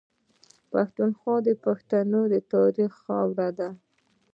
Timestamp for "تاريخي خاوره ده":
2.53-3.69